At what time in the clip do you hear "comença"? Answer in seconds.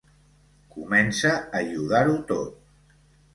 0.75-1.33